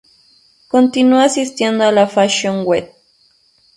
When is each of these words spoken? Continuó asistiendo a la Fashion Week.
Continuó 0.67 1.19
asistiendo 1.19 1.83
a 1.83 1.91
la 1.91 2.07
Fashion 2.07 2.63
Week. 2.65 2.89